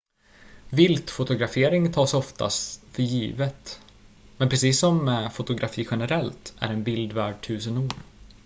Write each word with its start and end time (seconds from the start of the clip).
viltfotografering 0.69 1.91
tas 1.93 2.13
ofta 2.13 2.49
för 2.91 3.03
givet 3.03 3.79
men 4.37 4.49
precis 4.49 4.79
som 4.79 5.05
med 5.05 5.33
fotografi 5.33 5.87
generellt 5.91 6.53
är 6.59 6.69
en 6.69 6.83
bild 6.83 7.13
värd 7.13 7.41
tusen 7.41 7.77
ord 7.77 7.93